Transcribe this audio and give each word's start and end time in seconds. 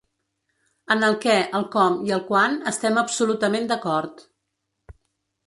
En 0.95 1.03
el 1.07 1.17
què, 1.25 1.35
el 1.59 1.65
com 1.75 1.99
i 2.07 2.15
el 2.17 2.23
quan 2.31 2.57
estem 2.73 2.99
absolutament 3.03 3.71
d’acord. 3.75 4.27